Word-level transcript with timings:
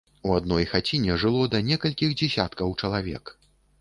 У 0.27 0.29
адной 0.37 0.63
хаціне 0.69 1.17
жыло 1.23 1.43
да 1.55 1.59
некалькіх 1.69 2.17
дзесяткаў 2.23 2.75
чалавек. 2.81 3.35